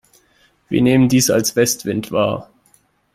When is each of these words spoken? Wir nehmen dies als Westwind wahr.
Wir 0.67 0.81
nehmen 0.81 1.09
dies 1.09 1.29
als 1.29 1.55
Westwind 1.55 2.11
wahr. 2.11 2.49